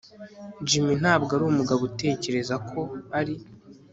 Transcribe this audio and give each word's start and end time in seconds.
Jim 0.67 0.87
ntabwo 1.01 1.31
ari 1.35 1.43
umugabo 1.45 1.81
utekereza 1.89 2.55
ko 2.69 2.79
ari 3.19 3.35